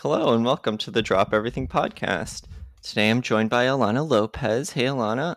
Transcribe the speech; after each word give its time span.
Hello 0.00 0.32
and 0.32 0.44
welcome 0.44 0.78
to 0.78 0.90
the 0.90 1.02
Drop 1.02 1.32
Everything 1.34 1.66
podcast. 1.66 2.44
Today 2.82 3.10
I'm 3.10 3.20
joined 3.20 3.50
by 3.50 3.64
Alana 3.64 4.08
Lopez. 4.08 4.70
Hey, 4.70 4.84
Alana. 4.84 5.36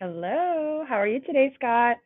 Hello. 0.00 0.84
How 0.88 0.96
are 0.96 1.06
you 1.06 1.20
today, 1.20 1.52
Scott? 1.54 1.96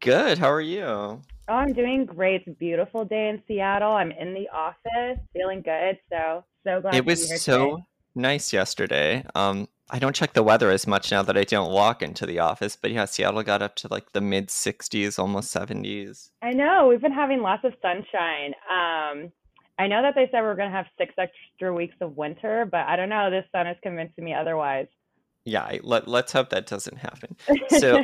Good. 0.00 0.38
How 0.38 0.50
are 0.50 0.60
you? 0.60 0.82
Oh, 0.84 1.22
I'm 1.48 1.72
doing 1.72 2.04
great. 2.04 2.40
It's 2.40 2.48
a 2.48 2.50
beautiful 2.58 3.04
day 3.04 3.28
in 3.28 3.40
Seattle. 3.46 3.92
I'm 3.92 4.10
in 4.10 4.34
the 4.34 4.48
office, 4.48 5.18
feeling 5.32 5.62
good. 5.62 5.98
So, 6.10 6.44
so 6.64 6.80
glad 6.80 6.94
It 6.94 6.98
to 6.98 7.02
be 7.04 7.10
was 7.12 7.28
here 7.28 7.38
so 7.38 7.70
today. 7.70 7.82
nice 8.16 8.52
yesterday. 8.52 9.24
Um, 9.36 9.68
I 9.88 10.00
don't 10.00 10.16
check 10.16 10.32
the 10.32 10.42
weather 10.42 10.70
as 10.70 10.88
much 10.88 11.12
now 11.12 11.22
that 11.22 11.38
I 11.38 11.44
don't 11.44 11.70
walk 11.70 12.02
into 12.02 12.26
the 12.26 12.40
office, 12.40 12.74
but 12.74 12.90
yeah, 12.90 13.04
Seattle 13.04 13.44
got 13.44 13.62
up 13.62 13.76
to 13.76 13.88
like 13.88 14.10
the 14.12 14.20
mid 14.20 14.48
60s, 14.48 15.16
almost 15.16 15.54
70s. 15.54 16.30
I 16.42 16.50
know 16.50 16.88
we've 16.88 17.00
been 17.00 17.12
having 17.12 17.40
lots 17.40 17.64
of 17.64 17.72
sunshine. 17.80 18.54
Um, 18.68 19.30
I 19.78 19.86
know 19.86 20.02
that 20.02 20.14
they 20.14 20.28
said 20.30 20.42
we're 20.42 20.56
going 20.56 20.70
to 20.70 20.76
have 20.76 20.86
six 20.98 21.14
extra 21.18 21.72
weeks 21.72 21.96
of 22.00 22.16
winter, 22.16 22.66
but 22.70 22.86
I 22.86 22.96
don't 22.96 23.08
know. 23.08 23.30
This 23.30 23.44
sun 23.52 23.66
is 23.66 23.76
convincing 23.82 24.24
me 24.24 24.34
otherwise. 24.34 24.86
Yeah, 25.44 25.78
let, 25.82 26.08
let's 26.08 26.32
hope 26.32 26.50
that 26.50 26.66
doesn't 26.66 26.98
happen. 26.98 27.36
So, 27.78 28.02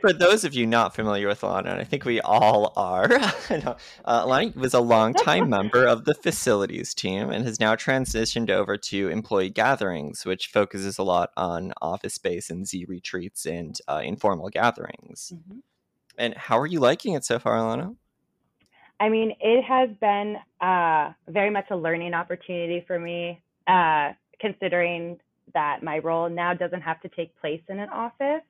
For 0.00 0.12
those 0.12 0.44
of 0.44 0.54
you 0.54 0.64
not 0.64 0.94
familiar 0.94 1.26
with 1.26 1.40
Alana, 1.40 1.72
and 1.72 1.80
I 1.80 1.84
think 1.84 2.04
we 2.04 2.20
all 2.20 2.72
are, 2.76 3.08
no, 3.50 3.76
uh, 4.04 4.26
Alana 4.26 4.54
was 4.54 4.72
a 4.72 4.80
longtime 4.80 5.48
member 5.50 5.84
of 5.86 6.04
the 6.04 6.14
facilities 6.14 6.94
team 6.94 7.30
and 7.30 7.44
has 7.44 7.58
now 7.58 7.74
transitioned 7.74 8.48
over 8.48 8.76
to 8.76 9.08
employee 9.08 9.50
gatherings, 9.50 10.24
which 10.24 10.46
focuses 10.46 10.98
a 10.98 11.02
lot 11.02 11.30
on 11.36 11.72
office 11.82 12.14
space 12.14 12.48
and 12.48 12.68
Z 12.68 12.84
retreats 12.86 13.44
and 13.44 13.76
uh, 13.88 14.00
informal 14.04 14.50
gatherings. 14.50 15.32
Mhm. 15.34 15.62
And 16.16 16.34
how 16.36 16.58
are 16.58 16.66
you 16.66 16.78
liking 16.78 17.14
it 17.14 17.24
so 17.24 17.40
far, 17.40 17.56
Alana? 17.56 17.96
I 19.00 19.08
mean, 19.08 19.32
it 19.40 19.62
has 19.62 19.90
been 20.00 20.36
uh, 20.60 21.12
very 21.28 21.50
much 21.50 21.66
a 21.70 21.76
learning 21.76 22.14
opportunity 22.14 22.84
for 22.86 22.98
me, 22.98 23.40
uh, 23.66 24.10
considering 24.40 25.18
that 25.54 25.82
my 25.82 25.98
role 25.98 26.28
now 26.28 26.52
doesn't 26.54 26.82
have 26.82 27.00
to 27.02 27.08
take 27.10 27.38
place 27.40 27.62
in 27.68 27.78
an 27.78 27.88
office. 27.90 28.42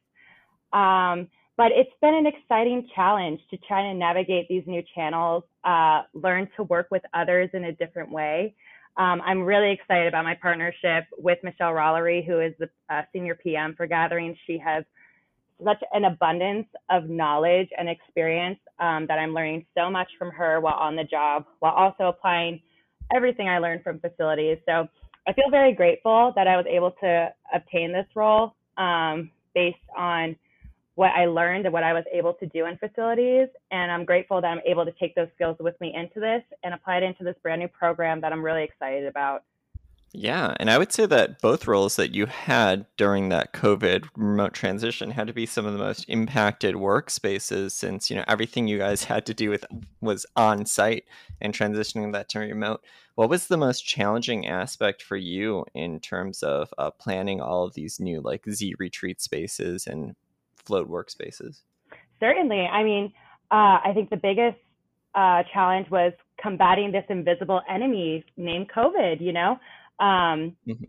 Um, 0.72 1.28
but 1.56 1.72
it's 1.72 1.90
been 2.00 2.14
an 2.14 2.26
exciting 2.26 2.88
challenge 2.94 3.40
to 3.50 3.56
try 3.66 3.82
to 3.82 3.94
navigate 3.94 4.48
these 4.48 4.62
new 4.66 4.82
channels, 4.94 5.42
uh, 5.64 6.02
learn 6.14 6.48
to 6.56 6.62
work 6.64 6.86
with 6.90 7.02
others 7.14 7.50
in 7.52 7.64
a 7.64 7.72
different 7.72 8.10
way. 8.10 8.54
Um, 8.96 9.20
I'm 9.24 9.42
really 9.42 9.72
excited 9.72 10.06
about 10.06 10.24
my 10.24 10.34
partnership 10.40 11.04
with 11.18 11.38
Michelle 11.42 11.72
Rollery, 11.72 12.24
who 12.24 12.40
is 12.40 12.52
the 12.58 12.68
uh, 12.88 13.02
senior 13.12 13.34
PM 13.34 13.74
for 13.76 13.86
Gatherings. 13.86 14.36
She 14.46 14.58
has 14.58 14.84
such 15.64 15.82
an 15.92 16.04
abundance 16.04 16.66
of 16.90 17.08
knowledge 17.08 17.68
and 17.76 17.88
experience 17.88 18.58
um, 18.78 19.06
that 19.08 19.18
I'm 19.18 19.34
learning 19.34 19.66
so 19.76 19.90
much 19.90 20.08
from 20.18 20.30
her 20.30 20.60
while 20.60 20.74
on 20.74 20.96
the 20.96 21.04
job, 21.04 21.44
while 21.60 21.72
also 21.72 22.04
applying 22.04 22.60
everything 23.14 23.48
I 23.48 23.58
learned 23.58 23.82
from 23.82 24.00
facilities. 24.00 24.58
So 24.66 24.86
I 25.26 25.32
feel 25.32 25.50
very 25.50 25.74
grateful 25.74 26.32
that 26.36 26.46
I 26.46 26.56
was 26.56 26.66
able 26.68 26.92
to 27.02 27.28
obtain 27.54 27.92
this 27.92 28.06
role 28.14 28.54
um, 28.76 29.30
based 29.54 29.76
on 29.96 30.36
what 30.94 31.10
I 31.10 31.26
learned 31.26 31.64
and 31.64 31.72
what 31.72 31.84
I 31.84 31.92
was 31.92 32.04
able 32.12 32.34
to 32.34 32.46
do 32.46 32.66
in 32.66 32.76
facilities. 32.78 33.48
And 33.70 33.92
I'm 33.92 34.04
grateful 34.04 34.40
that 34.40 34.48
I'm 34.48 34.60
able 34.66 34.84
to 34.84 34.92
take 34.98 35.14
those 35.14 35.28
skills 35.34 35.56
with 35.60 35.80
me 35.80 35.94
into 35.94 36.18
this 36.18 36.42
and 36.64 36.74
apply 36.74 36.98
it 36.98 37.02
into 37.04 37.24
this 37.24 37.36
brand 37.42 37.60
new 37.60 37.68
program 37.68 38.20
that 38.20 38.32
I'm 38.32 38.44
really 38.44 38.64
excited 38.64 39.06
about. 39.06 39.44
Yeah, 40.12 40.54
and 40.58 40.70
I 40.70 40.78
would 40.78 40.92
say 40.92 41.04
that 41.06 41.40
both 41.42 41.66
roles 41.66 41.96
that 41.96 42.14
you 42.14 42.26
had 42.26 42.86
during 42.96 43.28
that 43.28 43.52
COVID 43.52 44.08
remote 44.16 44.54
transition 44.54 45.10
had 45.10 45.26
to 45.26 45.34
be 45.34 45.44
some 45.44 45.66
of 45.66 45.74
the 45.74 45.78
most 45.78 46.06
impacted 46.08 46.76
workspaces 46.76 47.72
since, 47.72 48.08
you 48.08 48.16
know, 48.16 48.24
everything 48.26 48.66
you 48.66 48.78
guys 48.78 49.04
had 49.04 49.26
to 49.26 49.34
do 49.34 49.50
with 49.50 49.66
was 50.00 50.24
on 50.34 50.64
site 50.64 51.04
and 51.40 51.52
transitioning 51.52 52.12
that 52.12 52.28
to 52.30 52.38
remote. 52.38 52.82
What 53.16 53.28
was 53.28 53.48
the 53.48 53.58
most 53.58 53.82
challenging 53.82 54.46
aspect 54.46 55.02
for 55.02 55.16
you 55.16 55.66
in 55.74 56.00
terms 56.00 56.42
of 56.42 56.72
uh, 56.78 56.90
planning 56.90 57.40
all 57.40 57.64
of 57.64 57.74
these 57.74 58.00
new 58.00 58.20
like 58.20 58.44
Z 58.48 58.76
retreat 58.78 59.20
spaces 59.20 59.86
and 59.86 60.14
float 60.56 60.88
workspaces? 60.88 61.60
Certainly. 62.20 62.60
I 62.60 62.82
mean, 62.82 63.12
uh, 63.50 63.80
I 63.84 63.92
think 63.92 64.08
the 64.08 64.16
biggest 64.16 64.58
uh, 65.14 65.42
challenge 65.52 65.90
was 65.90 66.12
combating 66.40 66.92
this 66.92 67.04
invisible 67.08 67.60
enemy 67.68 68.24
named 68.36 68.70
COVID, 68.74 69.20
you 69.20 69.32
know? 69.32 69.58
Um, 69.98 70.56
Mhm. 70.66 70.88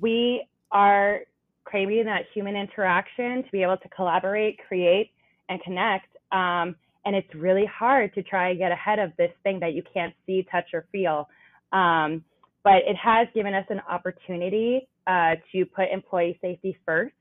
we 0.00 0.46
are 0.70 1.20
craving 1.64 2.04
that 2.04 2.26
human 2.34 2.56
interaction 2.56 3.42
to 3.44 3.50
be 3.50 3.62
able 3.62 3.76
to 3.78 3.88
collaborate, 3.88 4.58
create, 4.66 5.10
and 5.48 5.62
connect. 5.62 6.08
Um, 6.32 6.76
and 7.04 7.16
it's 7.16 7.34
really 7.34 7.66
hard 7.66 8.14
to 8.14 8.22
try 8.22 8.50
and 8.50 8.58
get 8.58 8.72
ahead 8.72 8.98
of 8.98 9.16
this 9.16 9.32
thing 9.42 9.58
that 9.60 9.74
you 9.74 9.82
can't 9.82 10.14
see, 10.26 10.42
touch, 10.44 10.72
or 10.72 10.86
feel. 10.92 11.28
Um, 11.72 12.24
but 12.62 12.82
it 12.86 12.96
has 12.96 13.28
given 13.34 13.54
us 13.54 13.66
an 13.70 13.80
opportunity 13.88 14.88
uh, 15.06 15.36
to 15.50 15.66
put 15.66 15.88
employee 15.90 16.38
safety 16.40 16.76
first 16.86 17.14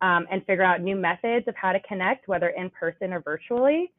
um, 0.00 0.26
and 0.30 0.44
figure 0.46 0.62
out 0.62 0.80
new 0.80 0.94
methods 0.94 1.48
of 1.48 1.56
how 1.56 1.72
to 1.72 1.80
connect, 1.80 2.28
whether 2.28 2.50
in 2.50 2.70
person 2.70 3.12
or 3.12 3.20
virtually. 3.20 3.92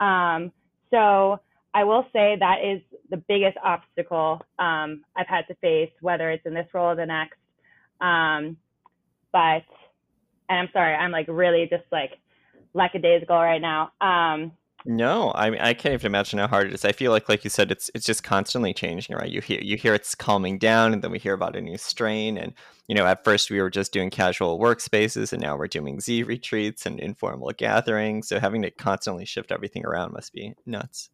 Um, 0.00 0.52
so 0.90 1.40
I 1.74 1.84
will 1.84 2.06
say 2.12 2.36
that 2.38 2.58
is 2.64 2.80
the 3.10 3.16
biggest 3.16 3.58
obstacle 3.62 4.40
um, 4.58 5.02
I've 5.16 5.26
had 5.26 5.46
to 5.48 5.54
face, 5.56 5.90
whether 6.00 6.30
it's 6.30 6.46
in 6.46 6.54
this 6.54 6.68
role 6.72 6.92
or 6.92 6.96
the 6.96 7.04
next. 7.04 7.38
Um, 8.00 8.56
but, 9.32 9.64
and 10.48 10.60
I'm 10.60 10.68
sorry, 10.72 10.94
I'm 10.94 11.10
like 11.10 11.26
really 11.28 11.66
just 11.68 11.84
like 11.90 12.12
lackadaisical 12.74 13.36
right 13.36 13.60
now. 13.60 13.90
Um, 14.00 14.52
No, 14.86 15.32
I 15.34 15.48
mean, 15.48 15.60
I 15.60 15.72
can't 15.72 15.94
even 15.94 16.06
imagine 16.06 16.38
how 16.38 16.46
hard 16.46 16.66
it 16.68 16.74
is. 16.74 16.84
I 16.84 16.92
feel 16.92 17.10
like, 17.10 17.28
like 17.28 17.42
you 17.42 17.48
said, 17.48 17.70
it's 17.72 17.90
it's 17.94 18.04
just 18.04 18.22
constantly 18.22 18.74
changing, 18.74 19.16
right? 19.16 19.30
You 19.30 19.40
hear 19.40 19.60
you 19.62 19.76
hear 19.78 19.94
it's 19.94 20.14
calming 20.14 20.58
down, 20.58 20.92
and 20.92 21.02
then 21.02 21.10
we 21.10 21.18
hear 21.18 21.32
about 21.32 21.56
a 21.56 21.60
new 21.62 21.78
strain. 21.78 22.36
And 22.36 22.52
you 22.86 22.94
know, 22.94 23.06
at 23.06 23.24
first 23.24 23.50
we 23.50 23.62
were 23.62 23.70
just 23.70 23.92
doing 23.94 24.10
casual 24.10 24.58
workspaces, 24.60 25.32
and 25.32 25.40
now 25.40 25.56
we're 25.56 25.68
doing 25.68 26.00
Z 26.00 26.24
retreats 26.24 26.84
and 26.84 27.00
informal 27.00 27.50
gatherings. 27.56 28.28
So 28.28 28.38
having 28.38 28.60
to 28.62 28.70
constantly 28.70 29.24
shift 29.24 29.50
everything 29.50 29.86
around 29.86 30.12
must 30.12 30.34
be 30.34 30.54
nuts. 30.66 31.08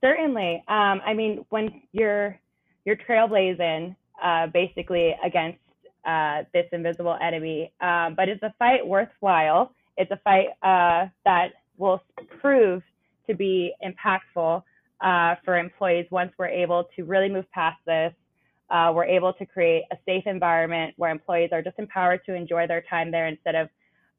Certainly. 0.00 0.62
Um, 0.68 1.00
I 1.04 1.14
mean, 1.14 1.44
when 1.50 1.82
you're 1.92 2.38
you're 2.84 2.96
trailblazing 2.96 3.96
uh, 4.22 4.46
basically 4.48 5.14
against 5.24 5.58
uh, 6.06 6.44
this 6.52 6.66
invisible 6.72 7.18
enemy, 7.20 7.72
um, 7.80 8.14
but 8.14 8.28
it's 8.28 8.42
a 8.42 8.54
fight 8.58 8.86
worthwhile. 8.86 9.72
It's 9.96 10.10
a 10.10 10.20
fight 10.22 10.48
uh, 10.62 11.08
that 11.24 11.48
will 11.78 12.02
prove 12.40 12.82
to 13.28 13.34
be 13.34 13.72
impactful 13.84 14.62
uh, 15.00 15.34
for 15.44 15.58
employees 15.58 16.06
once 16.10 16.32
we're 16.38 16.48
able 16.48 16.84
to 16.96 17.04
really 17.04 17.28
move 17.28 17.50
past 17.52 17.78
this. 17.86 18.12
Uh, 18.70 18.92
we're 18.94 19.04
able 19.04 19.32
to 19.32 19.46
create 19.46 19.84
a 19.92 19.96
safe 20.06 20.24
environment 20.26 20.94
where 20.96 21.10
employees 21.10 21.50
are 21.52 21.62
just 21.62 21.78
empowered 21.78 22.20
to 22.26 22.34
enjoy 22.34 22.66
their 22.66 22.82
time 22.82 23.10
there 23.10 23.28
instead 23.28 23.54
of 23.54 23.68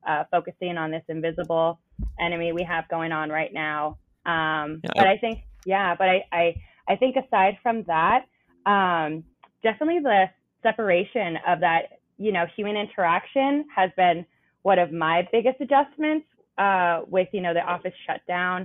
uh, 0.07 0.23
focusing 0.31 0.77
on 0.77 0.89
this 0.91 1.03
invisible 1.09 1.79
enemy 2.19 2.53
we 2.53 2.63
have 2.63 2.87
going 2.89 3.11
on 3.11 3.29
right 3.29 3.53
now. 3.53 3.97
Um, 4.25 4.81
Yeah, 4.83 4.91
but 4.95 5.07
I 5.07 5.17
think, 5.17 5.39
yeah, 5.67 5.95
but 5.95 6.07
I, 6.07 6.23
I, 6.31 6.55
I 6.88 6.95
think 6.95 7.17
aside 7.17 7.57
from 7.61 7.83
that, 7.83 8.25
um, 8.66 9.23
definitely 9.61 10.00
the 10.01 10.25
separation 10.63 11.38
of 11.45 11.59
that, 11.59 12.00
you 12.17 12.31
know, 12.31 12.45
human 12.55 12.78
interaction 12.78 13.66
has 13.75 13.91
been 13.97 14.25
one 14.61 14.79
of 14.79 14.94
my 14.94 15.28
biggest 15.29 15.59
adjustments 15.59 16.25
uh, 16.57 17.01
with, 17.07 17.28
you 17.33 17.41
know, 17.41 17.53
the 17.53 17.59
office 17.59 17.94
shutdown 18.07 18.61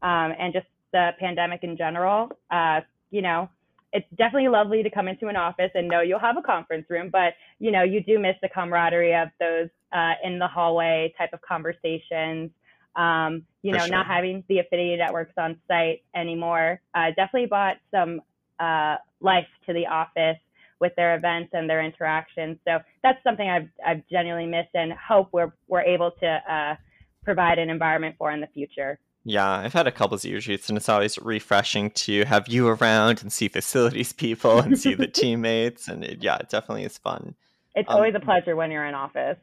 um, 0.00 0.32
and 0.38 0.54
just 0.54 0.66
the 0.94 1.10
pandemic 1.20 1.62
in 1.62 1.76
general. 1.76 2.30
Uh, 2.50 2.80
you 3.10 3.20
know, 3.20 3.50
it's 3.92 4.06
definitely 4.16 4.48
lovely 4.48 4.82
to 4.82 4.90
come 4.90 5.08
into 5.08 5.28
an 5.28 5.36
office 5.36 5.70
and 5.74 5.86
know 5.86 6.00
you'll 6.00 6.18
have 6.18 6.38
a 6.38 6.42
conference 6.42 6.86
room, 6.88 7.10
but 7.12 7.34
you 7.58 7.70
know, 7.70 7.82
you 7.82 8.02
do 8.02 8.18
miss 8.18 8.34
the 8.40 8.48
camaraderie 8.48 9.14
of 9.14 9.28
those 9.38 9.68
uh, 9.92 10.14
in 10.24 10.38
the 10.38 10.48
hallway 10.48 11.12
type 11.18 11.34
of 11.34 11.40
conversations. 11.42 12.50
Um, 12.96 13.44
you 13.62 13.72
For 13.72 13.78
know, 13.78 13.86
not 13.86 14.06
having 14.06 14.42
the 14.48 14.58
affinity 14.60 14.96
networks 14.96 15.34
on 15.36 15.58
site 15.68 16.02
anymore. 16.14 16.80
Uh, 16.94 17.08
definitely 17.14 17.46
brought 17.46 17.76
some 17.90 18.22
uh, 18.58 18.96
life 19.20 19.46
to 19.66 19.72
the 19.72 19.86
office 19.86 20.38
with 20.80 20.92
their 20.96 21.16
events 21.16 21.50
and 21.52 21.68
their 21.68 21.82
interactions. 21.84 22.58
So 22.66 22.78
that's 23.02 23.22
something 23.22 23.48
I've 23.48 23.68
I've 23.86 24.02
genuinely 24.10 24.46
missed 24.46 24.74
and 24.74 24.92
hope 24.92 25.28
we're 25.32 25.52
we're 25.68 25.82
able 25.82 26.10
to 26.20 26.26
uh, 26.26 26.76
provide 27.24 27.58
an 27.58 27.70
environment 27.70 28.16
for 28.18 28.30
in 28.32 28.40
the 28.40 28.46
future. 28.48 28.98
Yeah, 29.24 29.50
I've 29.50 29.72
had 29.72 29.88
a 29.88 29.92
couple 29.92 30.16
Z 30.18 30.38
shoots, 30.40 30.68
and 30.68 30.78
it's 30.78 30.88
always 30.88 31.18
refreshing 31.18 31.90
to 31.92 32.24
have 32.26 32.46
you 32.46 32.68
around 32.68 33.22
and 33.22 33.32
see 33.32 33.48
facilities 33.48 34.12
people 34.12 34.60
and 34.60 34.78
see 34.78 34.94
the 34.94 35.08
teammates, 35.20 35.88
and 35.88 36.04
it, 36.04 36.22
yeah, 36.22 36.36
it 36.36 36.48
definitely 36.48 36.84
is 36.84 36.96
fun. 36.98 37.34
It's 37.74 37.88
Um, 37.88 37.96
always 37.96 38.14
a 38.14 38.20
pleasure 38.20 38.54
when 38.56 38.70
you're 38.70 38.86
in 38.86 38.94
office. 38.94 39.38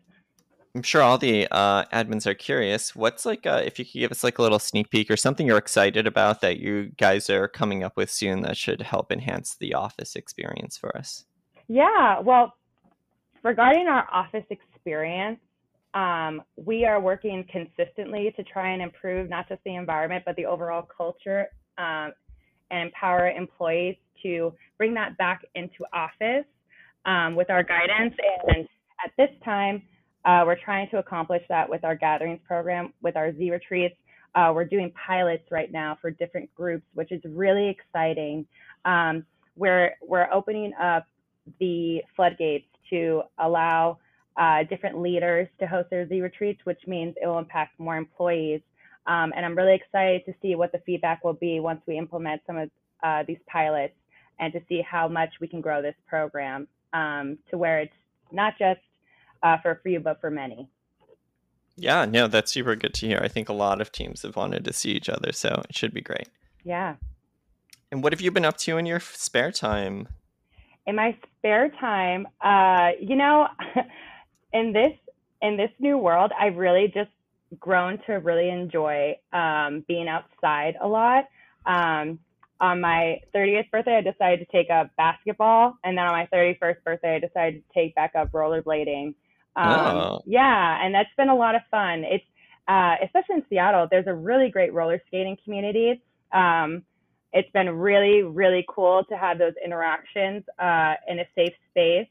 I'm 0.75 0.81
sure 0.81 1.03
all 1.03 1.19
the 1.19 1.47
uh, 1.51 1.85
admins 1.93 2.25
are 2.25 2.33
curious. 2.33 2.95
What's 2.95 3.27
like, 3.27 3.45
uh, 3.45 3.61
if 3.63 3.77
you 3.77 3.85
could 3.85 3.99
give 3.99 4.11
us 4.11 4.23
like 4.23 4.39
a 4.39 4.41
little 4.41 4.57
sneak 4.57 4.89
peek 4.89 5.11
or 5.11 5.17
something 5.17 5.45
you're 5.45 5.57
excited 5.57 6.07
about 6.07 6.41
that 6.41 6.59
you 6.59 6.91
guys 6.97 7.29
are 7.29 7.47
coming 7.47 7.83
up 7.83 7.95
with 7.95 8.09
soon 8.09 8.41
that 8.41 8.57
should 8.57 8.81
help 8.81 9.11
enhance 9.11 9.55
the 9.55 9.75
office 9.75 10.15
experience 10.15 10.75
for 10.75 10.95
us? 10.97 11.25
Yeah, 11.67 12.19
well, 12.19 12.53
regarding 13.43 13.87
our 13.87 14.07
office 14.11 14.45
experience, 14.49 15.39
um, 15.93 16.41
we 16.55 16.85
are 16.85 16.99
working 16.99 17.45
consistently 17.51 18.33
to 18.35 18.43
try 18.43 18.71
and 18.71 18.81
improve 18.81 19.29
not 19.29 19.47
just 19.47 19.63
the 19.65 19.75
environment, 19.75 20.23
but 20.25 20.35
the 20.37 20.45
overall 20.45 20.81
culture 20.81 21.47
um, 21.77 22.13
and 22.71 22.87
empower 22.87 23.29
employees 23.29 23.95
to 24.23 24.51
bring 24.79 24.95
that 24.95 25.15
back 25.19 25.43
into 25.53 25.85
office 25.93 26.45
um, 27.05 27.35
with 27.35 27.51
our 27.51 27.61
guidance. 27.61 28.15
And 28.47 28.67
at 29.05 29.11
this 29.17 29.29
time, 29.45 29.83
uh, 30.25 30.43
we're 30.45 30.59
trying 30.63 30.89
to 30.89 30.97
accomplish 30.97 31.43
that 31.49 31.69
with 31.69 31.83
our 31.83 31.95
gatherings 31.95 32.39
program, 32.47 32.93
with 33.01 33.15
our 33.15 33.35
Z 33.35 33.51
retreats. 33.51 33.95
Uh, 34.35 34.51
we're 34.53 34.65
doing 34.65 34.91
pilots 35.05 35.43
right 35.51 35.71
now 35.71 35.97
for 36.01 36.09
different 36.09 36.53
groups, 36.55 36.85
which 36.93 37.11
is 37.11 37.21
really 37.25 37.69
exciting. 37.69 38.45
Um, 38.85 39.25
we're 39.55 39.91
we're 40.01 40.31
opening 40.31 40.73
up 40.81 41.05
the 41.59 42.01
floodgates 42.15 42.65
to 42.89 43.23
allow 43.37 43.99
uh, 44.37 44.63
different 44.63 44.99
leaders 44.99 45.47
to 45.59 45.67
host 45.67 45.89
their 45.89 46.07
Z 46.07 46.21
retreats, 46.21 46.61
which 46.63 46.79
means 46.87 47.15
it 47.21 47.27
will 47.27 47.37
impact 47.37 47.79
more 47.79 47.97
employees. 47.97 48.61
Um, 49.05 49.33
and 49.35 49.45
I'm 49.45 49.55
really 49.55 49.75
excited 49.75 50.25
to 50.25 50.33
see 50.41 50.55
what 50.55 50.71
the 50.71 50.79
feedback 50.85 51.23
will 51.23 51.33
be 51.33 51.59
once 51.59 51.81
we 51.85 51.97
implement 51.97 52.41
some 52.47 52.57
of 52.57 52.69
uh, 53.03 53.23
these 53.27 53.37
pilots 53.47 53.93
and 54.39 54.51
to 54.53 54.61
see 54.69 54.81
how 54.81 55.07
much 55.07 55.29
we 55.41 55.47
can 55.47 55.61
grow 55.61 55.81
this 55.81 55.95
program 56.07 56.67
um, 56.93 57.37
to 57.51 57.57
where 57.57 57.79
it's 57.81 57.93
not 58.31 58.53
just 58.57 58.79
uh, 59.43 59.57
for 59.59 59.71
a 59.71 59.79
few, 59.83 59.99
but 59.99 60.19
for 60.19 60.31
many. 60.31 60.69
Yeah, 61.75 62.05
no, 62.05 62.27
that's 62.27 62.51
super 62.51 62.75
good 62.75 62.93
to 62.95 63.07
hear. 63.07 63.19
I 63.21 63.27
think 63.27 63.49
a 63.49 63.53
lot 63.53 63.81
of 63.81 63.91
teams 63.91 64.21
have 64.21 64.35
wanted 64.35 64.63
to 64.65 64.73
see 64.73 64.91
each 64.91 65.09
other, 65.09 65.31
so 65.31 65.63
it 65.67 65.75
should 65.75 65.93
be 65.93 66.01
great. 66.01 66.29
Yeah. 66.63 66.95
And 67.91 68.03
what 68.03 68.13
have 68.13 68.21
you 68.21 68.31
been 68.31 68.45
up 68.45 68.57
to 68.57 68.77
in 68.77 68.85
your 68.85 68.99
spare 68.99 69.51
time? 69.51 70.07
In 70.85 70.95
my 70.95 71.17
spare 71.37 71.69
time, 71.69 72.27
uh, 72.41 72.91
you 72.99 73.15
know, 73.15 73.47
in 74.53 74.73
this 74.73 74.93
in 75.41 75.57
this 75.57 75.71
new 75.79 75.97
world, 75.97 76.31
I've 76.39 76.55
really 76.55 76.87
just 76.93 77.11
grown 77.59 77.99
to 78.07 78.13
really 78.13 78.49
enjoy 78.49 79.17
um, 79.33 79.83
being 79.87 80.07
outside 80.07 80.75
a 80.81 80.87
lot. 80.87 81.25
Um, 81.65 82.19
on 82.59 82.79
my 82.79 83.19
30th 83.35 83.69
birthday, 83.71 83.97
I 83.97 84.01
decided 84.01 84.39
to 84.39 84.51
take 84.51 84.69
up 84.69 84.89
basketball, 84.95 85.77
and 85.83 85.97
then 85.97 86.05
on 86.05 86.13
my 86.13 86.27
31st 86.33 86.83
birthday, 86.83 87.15
I 87.15 87.19
decided 87.19 87.63
to 87.67 87.73
take 87.73 87.93
back 87.95 88.13
up 88.15 88.31
rollerblading. 88.31 89.15
Um, 89.55 89.97
oh. 89.97 90.21
Yeah, 90.25 90.83
and 90.83 90.93
that's 90.93 91.09
been 91.17 91.29
a 91.29 91.35
lot 91.35 91.55
of 91.55 91.61
fun. 91.69 92.03
It's 92.05 92.25
uh, 92.67 92.95
especially 93.03 93.35
in 93.35 93.43
Seattle. 93.49 93.87
There's 93.89 94.07
a 94.07 94.13
really 94.13 94.49
great 94.49 94.73
roller 94.73 95.01
skating 95.07 95.37
community. 95.43 96.01
Um, 96.31 96.83
it's 97.33 97.49
been 97.51 97.69
really, 97.69 98.21
really 98.21 98.65
cool 98.69 99.03
to 99.09 99.17
have 99.17 99.37
those 99.37 99.53
interactions 99.63 100.43
uh, 100.59 100.93
in 101.07 101.19
a 101.19 101.25
safe 101.35 101.53
space 101.71 102.07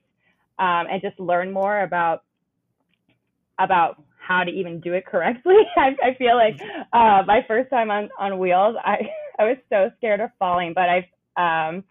um, 0.58 0.86
and 0.90 1.00
just 1.00 1.18
learn 1.18 1.52
more 1.52 1.82
about 1.82 2.24
about 3.58 4.02
how 4.18 4.44
to 4.44 4.50
even 4.50 4.80
do 4.80 4.94
it 4.94 5.06
correctly. 5.06 5.56
I, 5.76 5.90
I 6.02 6.14
feel 6.14 6.36
like 6.36 6.60
uh, 6.92 7.22
my 7.26 7.44
first 7.46 7.70
time 7.70 7.90
on 7.90 8.08
on 8.18 8.38
wheels, 8.38 8.76
I 8.84 8.96
I 9.38 9.44
was 9.44 9.56
so 9.70 9.90
scared 9.96 10.20
of 10.20 10.30
falling, 10.38 10.74
but 10.74 10.88
I've 10.88 11.04
um, 11.36 11.84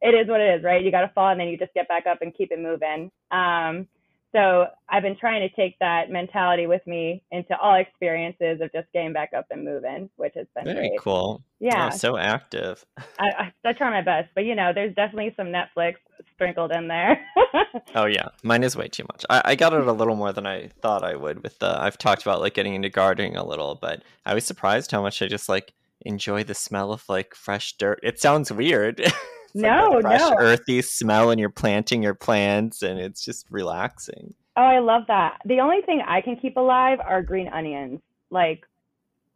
it 0.00 0.14
is 0.14 0.28
what 0.28 0.40
it 0.40 0.58
is, 0.58 0.64
right? 0.64 0.82
You 0.82 0.90
got 0.90 1.02
to 1.02 1.12
fall 1.14 1.28
and 1.28 1.38
then 1.38 1.48
you 1.48 1.56
just 1.56 1.72
get 1.74 1.86
back 1.88 2.06
up 2.06 2.22
and 2.22 2.34
keep 2.34 2.50
it 2.50 2.58
moving. 2.58 3.10
Um, 3.30 3.86
so 4.32 4.66
I've 4.88 5.02
been 5.02 5.16
trying 5.16 5.46
to 5.46 5.54
take 5.54 5.78
that 5.80 6.10
mentality 6.10 6.66
with 6.66 6.86
me 6.86 7.22
into 7.30 7.56
all 7.58 7.74
experiences 7.74 8.60
of 8.62 8.72
just 8.72 8.90
getting 8.92 9.12
back 9.12 9.30
up 9.36 9.46
and 9.50 9.64
moving, 9.64 10.08
which 10.16 10.32
has 10.36 10.46
been 10.54 10.64
very 10.64 10.88
great. 10.88 11.00
cool. 11.00 11.42
Yeah, 11.60 11.90
oh, 11.92 11.96
so 11.96 12.16
active. 12.16 12.84
I, 13.18 13.26
I, 13.38 13.52
I 13.64 13.72
try 13.74 13.90
my 13.90 14.00
best, 14.00 14.30
but 14.34 14.44
you 14.44 14.54
know, 14.54 14.72
there's 14.74 14.94
definitely 14.94 15.34
some 15.36 15.48
Netflix 15.48 15.96
sprinkled 16.32 16.72
in 16.72 16.88
there. 16.88 17.20
oh 17.94 18.06
yeah, 18.06 18.28
mine 18.42 18.62
is 18.64 18.74
way 18.74 18.88
too 18.88 19.04
much. 19.12 19.24
I, 19.28 19.42
I 19.44 19.54
got 19.54 19.74
it 19.74 19.86
a 19.86 19.92
little 19.92 20.16
more 20.16 20.32
than 20.32 20.46
I 20.46 20.68
thought 20.80 21.04
I 21.04 21.14
would. 21.14 21.42
With 21.42 21.58
the 21.58 21.78
I've 21.80 21.98
talked 21.98 22.22
about 22.22 22.40
like 22.40 22.54
getting 22.54 22.74
into 22.74 22.88
gardening 22.88 23.36
a 23.36 23.46
little, 23.46 23.74
but 23.74 24.02
I 24.24 24.34
was 24.34 24.44
surprised 24.44 24.90
how 24.90 25.02
much 25.02 25.20
I 25.20 25.26
just 25.26 25.48
like 25.48 25.74
enjoy 26.04 26.42
the 26.42 26.54
smell 26.54 26.92
of 26.92 27.04
like 27.08 27.34
fresh 27.34 27.74
dirt. 27.76 28.00
It 28.02 28.18
sounds 28.18 28.50
weird. 28.50 29.00
no, 29.54 29.90
like 29.94 30.02
fresh, 30.02 30.20
no. 30.20 30.34
earthy 30.38 30.82
smell, 30.82 31.30
and 31.30 31.40
you're 31.40 31.50
planting 31.50 32.02
your 32.02 32.14
plants, 32.14 32.82
and 32.82 32.98
it's 32.98 33.24
just 33.24 33.46
relaxing. 33.50 34.34
Oh, 34.56 34.62
I 34.62 34.80
love 34.80 35.02
that. 35.08 35.38
The 35.46 35.60
only 35.60 35.80
thing 35.82 36.02
I 36.06 36.20
can 36.20 36.36
keep 36.36 36.56
alive 36.56 36.98
are 37.00 37.22
green 37.22 37.48
onions. 37.48 38.00
Like, 38.30 38.64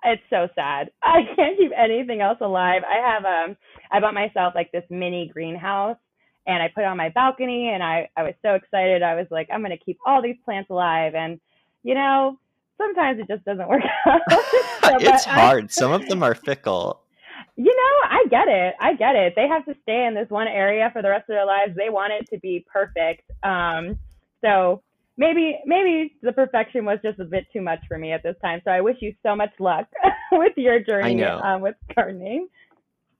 it's 0.04 0.22
so 0.30 0.48
sad. 0.54 0.90
I 1.02 1.20
can't 1.34 1.56
keep 1.58 1.72
anything 1.76 2.20
else 2.20 2.38
alive. 2.40 2.82
I 2.88 2.96
have 3.06 3.24
um, 3.24 3.56
I 3.90 4.00
bought 4.00 4.14
myself 4.14 4.54
like 4.54 4.72
this 4.72 4.84
mini 4.90 5.30
greenhouse, 5.32 5.96
and 6.46 6.62
I 6.62 6.68
put 6.74 6.82
it 6.82 6.86
on 6.86 6.96
my 6.96 7.10
balcony, 7.10 7.70
and 7.72 7.82
I 7.82 8.08
I 8.16 8.22
was 8.22 8.34
so 8.42 8.54
excited. 8.54 9.02
I 9.02 9.14
was 9.14 9.26
like, 9.30 9.48
I'm 9.52 9.62
gonna 9.62 9.78
keep 9.78 9.98
all 10.06 10.22
these 10.22 10.36
plants 10.44 10.70
alive, 10.70 11.14
and 11.14 11.40
you 11.82 11.94
know, 11.94 12.38
sometimes 12.78 13.20
it 13.20 13.28
just 13.28 13.44
doesn't 13.44 13.68
work 13.68 13.82
out. 14.06 14.20
so, 14.30 14.96
it's 15.00 15.24
hard. 15.24 15.72
Some 15.72 15.92
of 15.92 16.06
them 16.08 16.22
are 16.22 16.34
fickle 16.34 17.02
you 17.56 17.64
know, 17.64 18.08
I 18.10 18.24
get 18.28 18.48
it. 18.48 18.74
I 18.80 18.94
get 18.94 19.16
it. 19.16 19.32
They 19.34 19.48
have 19.48 19.64
to 19.64 19.74
stay 19.82 20.06
in 20.06 20.14
this 20.14 20.28
one 20.28 20.46
area 20.46 20.90
for 20.92 21.02
the 21.02 21.08
rest 21.08 21.22
of 21.22 21.34
their 21.34 21.46
lives. 21.46 21.74
They 21.74 21.88
want 21.88 22.12
it 22.12 22.28
to 22.32 22.38
be 22.38 22.64
perfect. 22.70 23.30
Um, 23.42 23.98
so 24.44 24.82
maybe 25.16 25.58
maybe 25.64 26.14
the 26.22 26.32
perfection 26.32 26.84
was 26.84 26.98
just 27.02 27.18
a 27.18 27.24
bit 27.24 27.46
too 27.52 27.62
much 27.62 27.80
for 27.88 27.96
me 27.96 28.12
at 28.12 28.22
this 28.22 28.36
time. 28.42 28.60
So 28.64 28.70
I 28.70 28.82
wish 28.82 28.96
you 29.00 29.14
so 29.22 29.34
much 29.34 29.52
luck 29.58 29.86
with 30.32 30.52
your 30.56 30.80
journey 30.80 31.24
um, 31.24 31.62
with 31.62 31.76
gardening. 31.94 32.48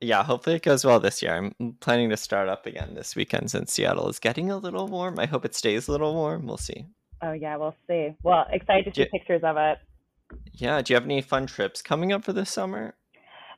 Yeah, 0.03 0.23
hopefully 0.23 0.57
it 0.57 0.63
goes 0.63 0.85
well 0.85 1.01
this 1.01 1.23
year. 1.23 1.35
I'm 1.35 1.73
planning 1.81 2.11
to 2.11 2.19
start 2.19 2.51
up 2.51 2.67
again 2.67 2.93
this 2.95 3.17
weekend 3.17 3.51
since 3.51 3.73
Seattle 3.73 4.11
is 4.11 4.19
getting 4.19 4.51
a 4.51 4.59
little 4.59 4.89
warm. 4.89 5.19
I 5.19 5.25
hope 5.25 5.47
it 5.47 5.55
stays 5.55 5.89
a 5.89 5.93
little 5.93 6.15
warm. 6.15 6.47
We'll 6.47 6.59
see. 6.59 6.85
Oh 7.23 7.33
yeah, 7.33 7.57
we'll 7.57 7.75
see. 7.89 8.15
Well, 8.23 8.45
excited 8.53 8.85
to 8.85 8.95
see 8.95 9.03
you, 9.03 9.19
pictures 9.19 9.41
of 9.43 9.57
it. 9.57 9.79
Yeah, 10.53 10.83
do 10.83 10.93
you 10.93 10.97
have 10.97 11.05
any 11.05 11.23
fun 11.23 11.47
trips 11.47 11.81
coming 11.81 12.13
up 12.13 12.25
for 12.25 12.35
this 12.35 12.51
summer? 12.51 12.95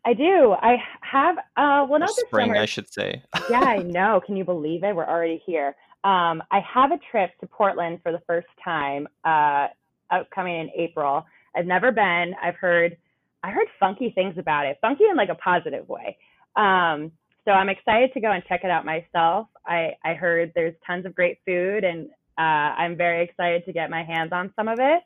I 0.04 0.14
do. 0.14 0.54
I 0.60 0.76
have. 1.02 1.36
Uh, 1.56 1.86
well, 1.88 1.98
not 1.98 2.10
spring, 2.10 2.48
summer. 2.48 2.56
I 2.60 2.66
should 2.66 2.92
say. 2.92 3.22
yeah, 3.50 3.60
I 3.60 3.76
know. 3.82 4.20
Can 4.24 4.36
you 4.36 4.44
believe 4.44 4.84
it? 4.84 4.94
We're 4.94 5.06
already 5.06 5.42
here. 5.44 5.76
Um, 6.04 6.42
I 6.50 6.60
have 6.72 6.92
a 6.92 6.98
trip 7.10 7.30
to 7.40 7.46
Portland 7.46 8.00
for 8.02 8.12
the 8.12 8.20
first 8.26 8.46
time, 8.64 9.08
uh, 9.24 9.68
upcoming 10.10 10.60
in 10.60 10.70
April. 10.76 11.26
I've 11.56 11.66
never 11.66 11.92
been. 11.92 12.34
I've 12.42 12.56
heard. 12.56 12.96
I 13.42 13.50
heard 13.50 13.66
funky 13.78 14.10
things 14.10 14.36
about 14.38 14.66
it. 14.66 14.78
Funky 14.80 15.04
in 15.10 15.16
like 15.16 15.28
a 15.28 15.34
positive 15.36 15.88
way. 15.88 16.16
Um, 16.56 17.12
so 17.44 17.52
I'm 17.52 17.68
excited 17.68 18.12
to 18.14 18.20
go 18.20 18.30
and 18.30 18.42
check 18.48 18.62
it 18.64 18.70
out 18.70 18.84
myself. 18.84 19.46
I, 19.66 19.92
I 20.04 20.14
heard 20.14 20.52
there's 20.54 20.74
tons 20.86 21.06
of 21.06 21.14
great 21.14 21.38
food, 21.46 21.84
and 21.84 22.08
uh, 22.36 22.40
I'm 22.76 22.96
very 22.96 23.24
excited 23.24 23.64
to 23.64 23.72
get 23.72 23.90
my 23.90 24.02
hands 24.02 24.32
on 24.32 24.52
some 24.54 24.68
of 24.68 24.78
it. 24.80 25.02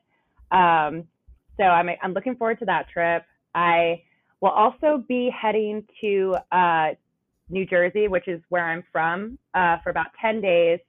Um, 0.50 1.04
so 1.56 1.64
I'm 1.64 1.88
I'm 2.02 2.12
looking 2.14 2.36
forward 2.36 2.58
to 2.60 2.64
that 2.66 2.88
trip. 2.88 3.24
I 3.54 4.02
We'll 4.42 4.50
also 4.50 5.04
be 5.08 5.30
heading 5.30 5.86
to 6.00 6.36
uh, 6.50 6.88
New 7.48 7.64
Jersey, 7.64 8.08
which 8.08 8.26
is 8.26 8.42
where 8.48 8.68
I'm 8.68 8.82
from, 8.90 9.38
uh, 9.54 9.76
for 9.84 9.90
about 9.90 10.06
10 10.20 10.40
days, 10.40 10.80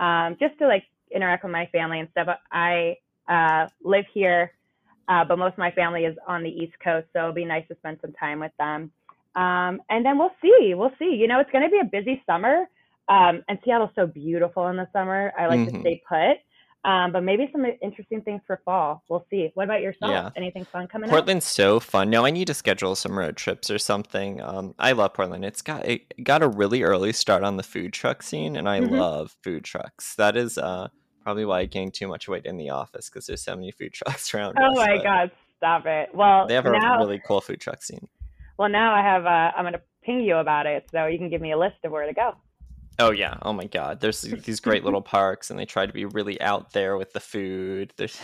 um, 0.00 0.36
just 0.40 0.58
to 0.58 0.66
like 0.66 0.82
interact 1.14 1.44
with 1.44 1.52
my 1.52 1.66
family 1.66 2.00
and 2.00 2.08
stuff. 2.10 2.26
I 2.50 2.96
uh, 3.28 3.68
live 3.84 4.04
here, 4.12 4.50
uh, 5.08 5.24
but 5.24 5.38
most 5.38 5.52
of 5.52 5.58
my 5.58 5.70
family 5.70 6.06
is 6.06 6.16
on 6.26 6.42
the 6.42 6.50
East 6.50 6.72
Coast, 6.82 7.06
so 7.12 7.20
it'll 7.20 7.32
be 7.32 7.44
nice 7.44 7.66
to 7.68 7.76
spend 7.76 7.98
some 8.00 8.12
time 8.14 8.40
with 8.40 8.52
them. 8.58 8.90
Um, 9.36 9.80
and 9.88 10.04
then 10.04 10.18
we'll 10.18 10.34
see. 10.42 10.74
We'll 10.74 10.92
see. 10.98 11.14
You 11.20 11.28
know, 11.28 11.38
it's 11.38 11.52
going 11.52 11.64
to 11.64 11.70
be 11.70 11.78
a 11.78 11.84
busy 11.84 12.20
summer. 12.26 12.64
Um, 13.08 13.44
and 13.48 13.60
Seattle's 13.64 13.90
so 13.94 14.08
beautiful 14.08 14.66
in 14.66 14.76
the 14.76 14.88
summer. 14.92 15.32
I 15.38 15.46
like 15.46 15.60
mm-hmm. 15.60 15.76
to 15.76 15.80
stay 15.82 16.02
put. 16.08 16.38
Um, 16.84 17.12
but 17.12 17.22
maybe 17.22 17.48
some 17.52 17.66
interesting 17.82 18.22
things 18.22 18.40
for 18.46 18.60
fall. 18.64 19.02
We'll 19.08 19.26
see. 19.30 19.50
What 19.54 19.64
about 19.64 19.82
yourself? 19.82 20.12
Yeah. 20.12 20.30
Anything 20.36 20.64
fun 20.64 20.86
coming 20.86 21.10
up? 21.10 21.12
Portland's 21.12 21.46
up? 21.46 21.50
so 21.50 21.80
fun. 21.80 22.08
No, 22.08 22.24
I 22.24 22.30
need 22.30 22.46
to 22.46 22.54
schedule 22.54 22.94
some 22.94 23.18
road 23.18 23.36
trips 23.36 23.68
or 23.68 23.78
something. 23.78 24.40
Um, 24.40 24.74
I 24.78 24.92
love 24.92 25.12
Portland. 25.12 25.44
It's 25.44 25.60
got 25.60 25.84
it 25.84 26.24
got 26.24 26.42
a 26.42 26.48
really 26.48 26.84
early 26.84 27.12
start 27.12 27.42
on 27.42 27.56
the 27.56 27.62
food 27.64 27.92
truck 27.92 28.22
scene, 28.22 28.56
and 28.56 28.68
I 28.68 28.80
mm-hmm. 28.80 28.94
love 28.94 29.36
food 29.42 29.64
trucks. 29.64 30.14
That 30.14 30.36
is 30.36 30.56
uh, 30.56 30.88
probably 31.22 31.44
why 31.44 31.60
I 31.60 31.64
gained 31.66 31.94
too 31.94 32.06
much 32.06 32.28
weight 32.28 32.46
in 32.46 32.56
the 32.56 32.70
office 32.70 33.10
because 33.10 33.26
there's 33.26 33.42
so 33.42 33.56
many 33.56 33.72
food 33.72 33.92
trucks 33.94 34.32
around. 34.32 34.56
Oh 34.58 34.70
us, 34.70 34.76
my 34.76 35.02
god, 35.02 35.32
stop 35.56 35.84
it! 35.84 36.10
Well, 36.14 36.46
they 36.46 36.54
have 36.54 36.66
a 36.66 36.70
now, 36.70 36.98
really 36.98 37.20
cool 37.26 37.40
food 37.40 37.60
truck 37.60 37.82
scene. 37.82 38.08
Well, 38.56 38.68
now 38.68 38.94
I 38.94 39.02
have. 39.02 39.26
Uh, 39.26 39.50
I'm 39.56 39.64
going 39.64 39.74
to 39.74 39.82
ping 40.04 40.20
you 40.20 40.36
about 40.36 40.66
it, 40.66 40.88
so 40.92 41.06
you 41.06 41.18
can 41.18 41.28
give 41.28 41.40
me 41.40 41.52
a 41.52 41.58
list 41.58 41.76
of 41.84 41.90
where 41.90 42.06
to 42.06 42.14
go. 42.14 42.34
Oh 42.98 43.10
yeah. 43.10 43.38
Oh 43.42 43.52
my 43.52 43.66
god. 43.66 44.00
There's 44.00 44.22
these 44.44 44.60
great 44.60 44.84
little 44.84 45.02
parks 45.02 45.50
and 45.50 45.58
they 45.58 45.66
try 45.66 45.86
to 45.86 45.92
be 45.92 46.04
really 46.04 46.40
out 46.40 46.72
there 46.72 46.96
with 46.96 47.12
the 47.12 47.20
food. 47.20 47.92
There's 47.96 48.18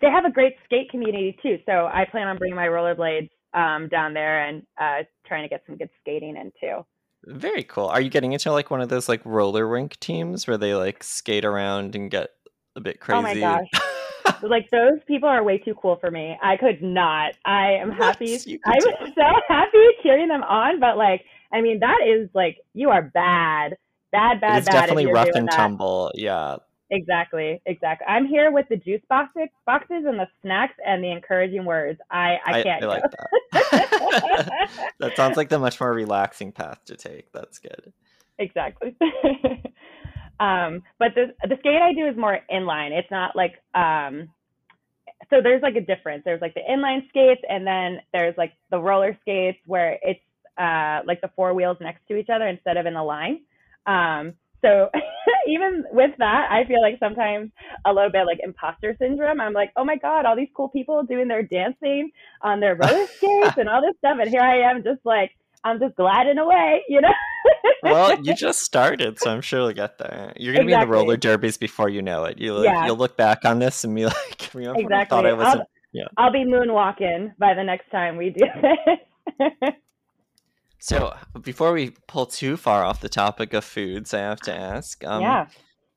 They 0.00 0.10
have 0.10 0.24
a 0.24 0.30
great 0.30 0.56
skate 0.64 0.90
community 0.90 1.38
too. 1.42 1.58
So 1.66 1.88
I 1.92 2.06
plan 2.10 2.28
on 2.28 2.36
bringing 2.38 2.56
my 2.56 2.66
rollerblades 2.66 3.30
um, 3.54 3.88
down 3.88 4.14
there 4.14 4.46
and 4.46 4.62
uh, 4.80 5.04
trying 5.26 5.42
to 5.42 5.48
get 5.48 5.62
some 5.66 5.76
good 5.76 5.90
skating 6.00 6.36
in 6.36 6.52
too. 6.60 6.84
Very 7.24 7.64
cool. 7.64 7.86
Are 7.86 8.00
you 8.00 8.10
getting 8.10 8.32
into 8.32 8.52
like 8.52 8.70
one 8.70 8.80
of 8.80 8.88
those 8.88 9.08
like 9.08 9.20
roller 9.24 9.66
rink 9.66 9.98
teams 10.00 10.46
where 10.46 10.58
they 10.58 10.74
like 10.74 11.02
skate 11.02 11.44
around 11.44 11.94
and 11.94 12.10
get 12.10 12.30
a 12.76 12.80
bit 12.80 13.00
crazy? 13.00 13.18
Oh 13.18 13.22
my 13.22 13.34
gosh. 13.34 14.42
like 14.42 14.68
those 14.70 14.98
people 15.08 15.28
are 15.28 15.42
way 15.42 15.58
too 15.58 15.74
cool 15.80 15.96
for 16.00 16.10
me. 16.10 16.36
I 16.42 16.56
could 16.56 16.82
not. 16.82 17.32
I 17.44 17.72
am 17.72 17.90
happy. 17.92 18.26
Yes, 18.26 18.46
I 18.66 18.76
was 18.76 19.12
so 19.14 19.40
happy 19.48 19.86
cheering 20.02 20.28
them 20.28 20.42
on, 20.42 20.78
but 20.78 20.96
like 20.96 21.24
I 21.56 21.62
mean, 21.62 21.80
that 21.80 22.00
is 22.06 22.28
like 22.34 22.58
you 22.74 22.90
are 22.90 23.02
bad, 23.02 23.76
bad, 24.12 24.40
bad, 24.40 24.40
bad. 24.40 24.58
it's 24.58 24.66
bad. 24.66 24.80
definitely 24.80 25.06
rough 25.06 25.28
and 25.34 25.48
that. 25.48 25.56
tumble. 25.56 26.12
Yeah. 26.14 26.56
Exactly, 26.90 27.60
exactly. 27.66 28.06
I'm 28.06 28.26
here 28.26 28.52
with 28.52 28.66
the 28.68 28.76
juice 28.76 29.00
boxes, 29.08 29.48
boxes 29.64 30.04
and 30.06 30.18
the 30.18 30.28
snacks 30.42 30.74
and 30.86 31.02
the 31.02 31.10
encouraging 31.10 31.64
words. 31.64 31.98
I 32.10 32.36
I 32.44 32.62
can't. 32.62 32.84
I, 32.84 32.86
I 32.86 32.88
like 32.88 33.02
that. 33.02 34.92
that 35.00 35.16
sounds 35.16 35.36
like 35.36 35.48
the 35.48 35.58
much 35.58 35.80
more 35.80 35.92
relaxing 35.92 36.52
path 36.52 36.84
to 36.84 36.96
take. 36.96 37.32
That's 37.32 37.58
good. 37.58 37.92
Exactly. 38.38 38.94
um, 40.38 40.82
but 40.98 41.12
the 41.16 41.34
the 41.48 41.56
skate 41.58 41.82
I 41.82 41.92
do 41.92 42.06
is 42.06 42.16
more 42.16 42.38
inline. 42.52 42.92
It's 42.92 43.10
not 43.10 43.34
like 43.34 43.54
um, 43.74 44.28
so 45.30 45.40
there's 45.42 45.62
like 45.62 45.74
a 45.74 45.80
difference. 45.80 46.22
There's 46.24 46.40
like 46.40 46.54
the 46.54 46.62
inline 46.70 47.08
skates, 47.08 47.42
and 47.48 47.66
then 47.66 47.98
there's 48.12 48.36
like 48.36 48.52
the 48.70 48.78
roller 48.78 49.18
skates 49.22 49.58
where 49.66 49.98
it's 50.02 50.20
uh, 50.58 51.00
like 51.06 51.20
the 51.20 51.30
four 51.36 51.54
wheels 51.54 51.76
next 51.80 52.06
to 52.08 52.16
each 52.16 52.28
other 52.28 52.46
instead 52.46 52.76
of 52.76 52.86
in 52.86 52.96
a 52.96 53.04
line. 53.04 53.40
Um, 53.86 54.34
so 54.62 54.90
even 55.46 55.84
with 55.92 56.12
that, 56.18 56.48
I 56.50 56.64
feel 56.64 56.80
like 56.80 56.98
sometimes 56.98 57.50
a 57.84 57.92
little 57.92 58.10
bit 58.10 58.26
like 58.26 58.38
imposter 58.42 58.96
syndrome. 58.98 59.40
I'm 59.40 59.52
like, 59.52 59.72
oh 59.76 59.84
my 59.84 59.96
god, 59.96 60.24
all 60.24 60.36
these 60.36 60.48
cool 60.54 60.68
people 60.68 61.02
doing 61.02 61.28
their 61.28 61.42
dancing 61.42 62.10
on 62.42 62.60
their 62.60 62.74
roller 62.74 63.06
skates 63.16 63.58
and 63.58 63.68
all 63.68 63.80
this 63.80 63.96
stuff, 63.98 64.18
and 64.20 64.28
here 64.28 64.40
I 64.40 64.70
am, 64.70 64.82
just 64.82 65.00
like 65.04 65.30
I'm 65.64 65.80
just 65.80 65.96
gliding 65.96 66.38
away, 66.38 66.82
you 66.88 67.00
know. 67.00 67.12
well, 67.82 68.20
you 68.22 68.34
just 68.36 68.60
started, 68.60 69.18
so 69.18 69.30
I'm 69.30 69.40
sure 69.40 69.60
you'll 69.60 69.72
get 69.72 69.98
there. 69.98 70.32
You're 70.36 70.54
gonna 70.54 70.64
exactly. 70.64 70.66
be 70.66 70.72
in 70.72 70.80
the 70.80 70.86
roller 70.86 71.16
derbies 71.16 71.56
before 71.56 71.88
you 71.88 72.02
know 72.02 72.24
it. 72.24 72.38
You 72.38 72.62
yeah. 72.62 72.86
you'll 72.86 72.96
look 72.96 73.16
back 73.16 73.44
on 73.44 73.58
this 73.58 73.84
and 73.84 73.94
be 73.94 74.04
like, 74.04 74.54
exactly. 74.54 74.86
I 74.90 75.04
thought 75.04 75.26
I 75.26 75.32
wasn't. 75.32 75.60
I'll, 75.60 75.66
yeah. 75.92 76.08
I'll 76.16 76.32
be 76.32 76.44
moonwalking 76.44 77.36
by 77.38 77.54
the 77.54 77.64
next 77.64 77.90
time 77.90 78.16
we 78.16 78.30
do 78.30 78.44
this. 78.60 79.70
So 80.78 81.14
before 81.40 81.72
we 81.72 81.90
pull 82.06 82.26
too 82.26 82.56
far 82.56 82.84
off 82.84 83.00
the 83.00 83.08
topic 83.08 83.54
of 83.54 83.64
foods, 83.64 84.14
I 84.14 84.20
have 84.20 84.40
to 84.40 84.54
ask, 84.54 85.04
um, 85.04 85.22
yeah, 85.22 85.46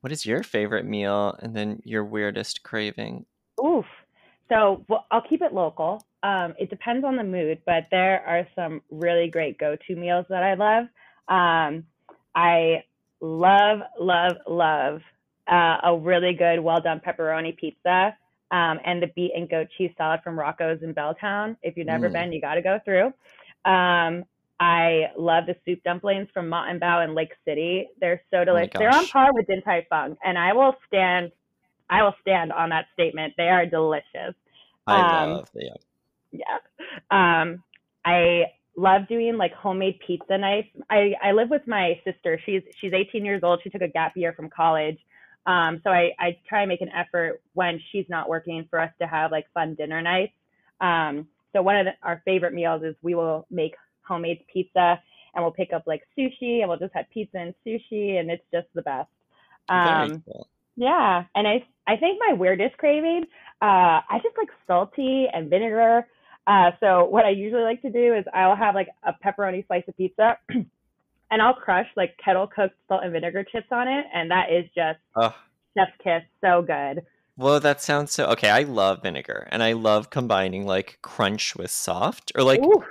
what 0.00 0.12
is 0.12 0.24
your 0.24 0.42
favorite 0.42 0.86
meal, 0.86 1.36
and 1.40 1.54
then 1.54 1.80
your 1.84 2.04
weirdest 2.04 2.62
craving? 2.62 3.26
Oof. 3.64 3.84
So 4.48 4.84
well, 4.88 5.06
I'll 5.10 5.22
keep 5.22 5.42
it 5.42 5.52
local. 5.52 6.04
Um, 6.22 6.54
it 6.58 6.70
depends 6.70 7.04
on 7.04 7.16
the 7.16 7.24
mood, 7.24 7.58
but 7.66 7.86
there 7.90 8.22
are 8.26 8.46
some 8.54 8.82
really 8.90 9.28
great 9.28 9.58
go-to 9.58 9.96
meals 9.96 10.26
that 10.28 10.42
I 10.42 10.54
love. 10.54 10.84
Um, 11.28 11.84
I 12.34 12.84
love, 13.20 13.80
love, 13.98 14.32
love 14.46 15.00
uh, 15.50 15.76
a 15.84 15.96
really 15.96 16.34
good, 16.34 16.60
well-done 16.60 17.00
pepperoni 17.06 17.56
pizza. 17.56 18.16
Um, 18.50 18.80
and 18.84 19.00
the 19.00 19.06
beet 19.14 19.32
and 19.36 19.48
goat 19.48 19.68
cheese 19.78 19.92
salad 19.96 20.20
from 20.24 20.38
Rocco's 20.38 20.82
in 20.82 20.92
Belltown. 20.92 21.56
If 21.62 21.76
you've 21.76 21.86
never 21.86 22.10
mm. 22.10 22.14
been, 22.14 22.32
you 22.32 22.40
got 22.40 22.54
to 22.54 22.62
go 22.62 22.80
through. 22.84 23.12
Um, 23.64 24.24
I 24.60 25.06
love 25.16 25.44
the 25.46 25.56
soup 25.64 25.82
dumplings 25.84 26.28
from 26.34 26.50
Mott 26.50 26.68
and 26.68 26.78
Bao 26.78 27.02
in 27.02 27.14
Lake 27.14 27.32
City. 27.46 27.88
They're 27.98 28.22
so 28.30 28.44
delicious. 28.44 28.72
Oh 28.76 28.78
They're 28.78 28.94
on 28.94 29.06
par 29.08 29.30
with 29.32 29.46
Din 29.46 29.62
Tai 29.62 29.86
Fung, 29.88 30.16
and 30.22 30.38
I 30.38 30.52
will 30.52 30.74
stand. 30.86 31.32
I 31.88 32.02
will 32.02 32.14
stand 32.20 32.52
on 32.52 32.68
that 32.68 32.84
statement. 32.92 33.32
They 33.38 33.48
are 33.48 33.64
delicious. 33.64 34.34
I 34.86 35.22
um, 35.24 35.30
love 35.30 35.48
them. 35.54 35.76
Yeah. 36.30 36.58
Um, 37.10 37.64
I 38.04 38.44
love 38.76 39.08
doing 39.08 39.38
like 39.38 39.52
homemade 39.54 39.98
pizza 40.06 40.36
nights. 40.36 40.68
I, 40.90 41.14
I 41.22 41.32
live 41.32 41.48
with 41.48 41.66
my 41.66 41.98
sister. 42.04 42.38
She's 42.44 42.62
she's 42.80 42.92
18 42.92 43.24
years 43.24 43.40
old. 43.42 43.60
She 43.64 43.70
took 43.70 43.82
a 43.82 43.88
gap 43.88 44.12
year 44.14 44.34
from 44.34 44.50
college. 44.50 44.98
Um, 45.46 45.80
so 45.82 45.90
I, 45.90 46.10
I 46.18 46.36
try 46.46 46.62
and 46.62 46.68
make 46.68 46.82
an 46.82 46.90
effort 46.90 47.40
when 47.54 47.80
she's 47.90 48.04
not 48.10 48.28
working 48.28 48.66
for 48.68 48.78
us 48.78 48.90
to 49.00 49.06
have 49.06 49.30
like 49.32 49.46
fun 49.54 49.74
dinner 49.74 50.02
nights. 50.02 50.34
Um, 50.82 51.28
so 51.54 51.62
one 51.62 51.76
of 51.76 51.86
the, 51.86 51.92
our 52.02 52.22
favorite 52.26 52.52
meals 52.52 52.82
is 52.84 52.94
we 53.02 53.14
will 53.14 53.46
make 53.50 53.74
homemade 54.10 54.44
pizza 54.52 55.00
and 55.34 55.44
we'll 55.44 55.52
pick 55.52 55.72
up 55.72 55.84
like 55.86 56.02
sushi 56.18 56.60
and 56.60 56.68
we'll 56.68 56.78
just 56.78 56.94
have 56.94 57.06
pizza 57.12 57.38
and 57.38 57.54
sushi 57.66 58.18
and 58.18 58.30
it's 58.30 58.44
just 58.52 58.66
the 58.74 58.82
best. 58.82 59.08
Um, 59.68 60.22
cool. 60.26 60.48
Yeah, 60.76 61.24
and 61.34 61.46
I 61.46 61.64
I 61.86 61.96
think 61.96 62.20
my 62.26 62.34
weirdest 62.34 62.76
craving, 62.78 63.24
uh, 63.60 64.00
I 64.08 64.18
just 64.22 64.36
like 64.36 64.48
salty 64.66 65.26
and 65.32 65.50
vinegar. 65.50 66.06
Uh, 66.46 66.70
so 66.80 67.04
what 67.04 67.24
I 67.24 67.30
usually 67.30 67.62
like 67.62 67.82
to 67.82 67.90
do 67.90 68.14
is 68.14 68.24
I'll 68.32 68.56
have 68.56 68.74
like 68.74 68.88
a 69.04 69.12
pepperoni 69.24 69.66
slice 69.66 69.84
of 69.88 69.96
pizza, 69.96 70.38
and 70.50 71.42
I'll 71.42 71.54
crush 71.54 71.86
like 71.96 72.16
kettle 72.24 72.46
cooked 72.46 72.76
salt 72.88 73.02
and 73.04 73.12
vinegar 73.12 73.44
chips 73.44 73.68
on 73.70 73.88
it, 73.88 74.06
and 74.14 74.30
that 74.30 74.50
is 74.50 74.64
just 74.74 74.98
oh. 75.16 75.34
chef's 75.76 75.92
kiss, 76.02 76.22
so 76.40 76.62
good. 76.62 77.04
Well, 77.36 77.60
that 77.60 77.80
sounds 77.80 78.12
so 78.12 78.26
okay. 78.28 78.50
I 78.50 78.62
love 78.62 79.02
vinegar, 79.02 79.48
and 79.50 79.62
I 79.62 79.72
love 79.72 80.10
combining 80.10 80.66
like 80.66 80.98
crunch 81.02 81.54
with 81.56 81.70
soft, 81.70 82.32
or 82.34 82.42
like 82.42 82.60
Ooh 82.60 82.82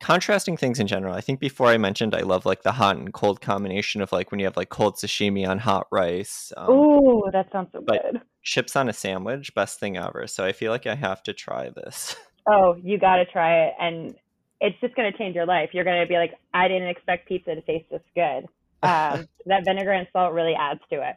contrasting 0.00 0.56
things 0.56 0.78
in 0.78 0.86
general. 0.86 1.14
I 1.14 1.20
think 1.20 1.40
before 1.40 1.68
I 1.68 1.78
mentioned 1.78 2.14
I 2.14 2.20
love 2.20 2.46
like 2.46 2.62
the 2.62 2.72
hot 2.72 2.96
and 2.96 3.12
cold 3.12 3.40
combination 3.40 4.00
of 4.00 4.12
like 4.12 4.30
when 4.30 4.40
you 4.40 4.46
have 4.46 4.56
like 4.56 4.68
cold 4.68 4.96
sashimi 4.96 5.48
on 5.48 5.58
hot 5.58 5.86
rice. 5.90 6.52
Um, 6.56 6.70
Ooh, 6.70 7.22
that 7.32 7.50
sounds 7.52 7.68
so 7.72 7.80
good. 7.80 8.20
Chips 8.42 8.76
on 8.76 8.88
a 8.88 8.92
sandwich, 8.92 9.54
best 9.54 9.80
thing 9.80 9.96
ever. 9.96 10.26
So 10.26 10.44
I 10.44 10.52
feel 10.52 10.72
like 10.72 10.86
I 10.86 10.94
have 10.94 11.22
to 11.24 11.32
try 11.32 11.70
this. 11.70 12.16
Oh, 12.50 12.76
you 12.82 12.98
got 12.98 13.16
to 13.16 13.26
try 13.26 13.66
it, 13.66 13.74
and 13.78 14.14
it's 14.58 14.80
just 14.80 14.94
going 14.94 15.12
to 15.12 15.18
change 15.18 15.34
your 15.34 15.44
life. 15.44 15.68
You're 15.74 15.84
going 15.84 16.00
to 16.00 16.08
be 16.08 16.14
like, 16.14 16.32
I 16.54 16.66
didn't 16.66 16.88
expect 16.88 17.28
pizza 17.28 17.54
to 17.54 17.60
taste 17.60 17.90
this 17.90 18.00
good. 18.14 18.46
Um, 18.80 19.26
that 19.46 19.64
vinegar 19.64 19.90
and 19.90 20.06
salt 20.12 20.32
really 20.32 20.54
adds 20.54 20.78
to 20.90 21.06
it. 21.06 21.16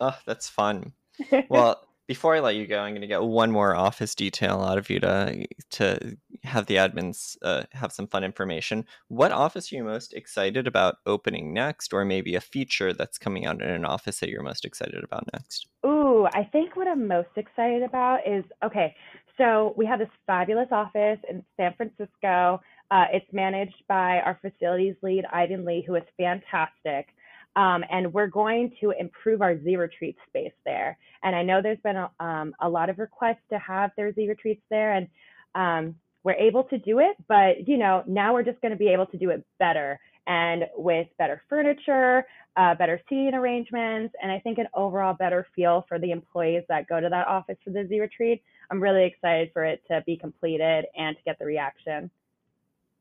Oh, 0.00 0.16
that's 0.26 0.48
fun. 0.48 0.92
Well, 1.50 1.86
before 2.08 2.34
I 2.34 2.40
let 2.40 2.56
you 2.56 2.66
go, 2.66 2.80
I'm 2.80 2.92
going 2.92 3.02
to 3.02 3.06
get 3.06 3.22
one 3.22 3.50
more 3.50 3.74
office 3.74 4.14
detail 4.14 4.60
out 4.60 4.78
of 4.78 4.90
you 4.90 5.00
to 5.00 5.46
to 5.70 6.16
have 6.42 6.66
the 6.66 6.76
admins 6.76 7.36
uh, 7.42 7.62
have 7.72 7.92
some 7.92 8.06
fun 8.06 8.24
information. 8.24 8.84
What 9.08 9.32
office 9.32 9.72
are 9.72 9.76
you 9.76 9.84
most 9.84 10.12
excited 10.12 10.66
about 10.66 10.96
opening 11.06 11.52
next, 11.52 11.92
or 11.92 12.04
maybe 12.04 12.34
a 12.34 12.40
feature 12.40 12.92
that's 12.92 13.18
coming 13.18 13.46
out 13.46 13.62
in 13.62 13.68
an 13.68 13.84
office 13.84 14.20
that 14.20 14.28
you're 14.28 14.42
most 14.42 14.64
excited 14.64 15.04
about 15.04 15.28
next? 15.32 15.68
Ooh, 15.86 16.26
I 16.32 16.44
think 16.44 16.76
what 16.76 16.88
I'm 16.88 17.06
most 17.06 17.30
excited 17.36 17.82
about 17.82 18.20
is 18.26 18.44
okay. 18.64 18.94
So 19.38 19.74
we 19.76 19.86
have 19.86 19.98
this 19.98 20.08
fabulous 20.26 20.68
office 20.70 21.18
in 21.28 21.42
San 21.56 21.74
Francisco. 21.74 22.60
Uh, 22.90 23.04
it's 23.12 23.32
managed 23.32 23.82
by 23.88 24.20
our 24.20 24.38
facilities 24.42 24.94
lead, 25.02 25.24
Ivan 25.32 25.64
Lee, 25.64 25.82
who 25.86 25.94
is 25.94 26.02
fantastic. 26.18 27.08
Um, 27.54 27.84
and 27.90 28.12
we're 28.12 28.28
going 28.28 28.72
to 28.80 28.92
improve 28.98 29.42
our 29.42 29.62
Z 29.62 29.76
retreat 29.76 30.16
space 30.28 30.52
there. 30.64 30.96
And 31.22 31.36
I 31.36 31.42
know 31.42 31.60
there's 31.60 31.78
been 31.84 31.96
a, 31.96 32.10
um, 32.18 32.54
a 32.60 32.68
lot 32.68 32.88
of 32.88 32.98
requests 32.98 33.42
to 33.50 33.58
have 33.58 33.90
their 33.96 34.12
Z 34.14 34.26
retreats 34.28 34.62
there, 34.70 34.94
and 34.94 35.08
um, 35.54 35.94
we're 36.24 36.32
able 36.34 36.64
to 36.64 36.78
do 36.78 36.98
it. 37.00 37.16
But 37.28 37.68
you 37.68 37.76
know, 37.76 38.04
now 38.06 38.32
we're 38.32 38.42
just 38.42 38.60
going 38.60 38.72
to 38.72 38.78
be 38.78 38.88
able 38.88 39.06
to 39.06 39.18
do 39.18 39.30
it 39.30 39.44
better 39.58 40.00
and 40.26 40.64
with 40.76 41.08
better 41.18 41.42
furniture, 41.48 42.24
uh, 42.56 42.74
better 42.76 43.00
seating 43.08 43.34
arrangements, 43.34 44.14
and 44.22 44.30
I 44.30 44.38
think 44.38 44.58
an 44.58 44.68
overall 44.74 45.14
better 45.14 45.46
feel 45.54 45.84
for 45.88 45.98
the 45.98 46.12
employees 46.12 46.62
that 46.68 46.88
go 46.88 47.00
to 47.00 47.08
that 47.08 47.26
office 47.26 47.56
for 47.64 47.70
the 47.70 47.86
Z 47.88 47.98
retreat. 47.98 48.42
I'm 48.70 48.80
really 48.80 49.04
excited 49.04 49.50
for 49.52 49.64
it 49.64 49.82
to 49.90 50.02
be 50.06 50.16
completed 50.16 50.86
and 50.96 51.16
to 51.16 51.22
get 51.24 51.38
the 51.38 51.44
reaction. 51.44 52.10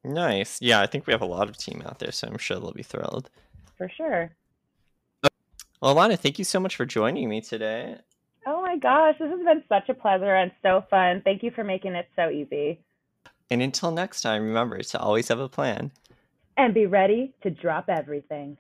Nice. 0.03 0.59
Yeah, 0.61 0.81
I 0.81 0.87
think 0.87 1.05
we 1.05 1.13
have 1.13 1.21
a 1.21 1.25
lot 1.25 1.47
of 1.47 1.57
team 1.57 1.83
out 1.85 1.99
there, 1.99 2.11
so 2.11 2.27
I'm 2.27 2.37
sure 2.37 2.57
they'll 2.59 2.71
be 2.71 2.81
thrilled. 2.81 3.29
For 3.77 3.89
sure. 3.89 4.31
Well, 5.81 5.95
Alana, 5.95 6.17
thank 6.17 6.37
you 6.37 6.45
so 6.45 6.59
much 6.59 6.75
for 6.75 6.85
joining 6.85 7.27
me 7.27 7.41
today. 7.41 7.97
Oh 8.45 8.61
my 8.61 8.77
gosh, 8.77 9.15
this 9.19 9.29
has 9.29 9.39
been 9.39 9.63
such 9.67 9.89
a 9.89 9.95
pleasure 9.95 10.35
and 10.35 10.51
so 10.61 10.83
fun. 10.91 11.21
Thank 11.23 11.41
you 11.41 11.49
for 11.49 11.63
making 11.63 11.95
it 11.95 12.07
so 12.15 12.29
easy. 12.29 12.79
And 13.49 13.63
until 13.63 13.91
next 13.91 14.21
time, 14.21 14.43
remember 14.43 14.81
to 14.81 14.99
always 14.99 15.27
have 15.29 15.39
a 15.39 15.49
plan 15.49 15.91
and 16.55 16.73
be 16.73 16.85
ready 16.85 17.33
to 17.41 17.49
drop 17.49 17.89
everything. 17.89 18.57